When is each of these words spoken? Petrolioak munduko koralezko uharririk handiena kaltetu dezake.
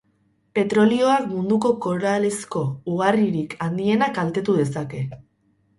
Petrolioak 0.59 1.27
munduko 1.33 1.73
koralezko 1.87 2.63
uharririk 2.97 3.55
handiena 3.69 4.13
kaltetu 4.19 4.59
dezake. 4.65 5.07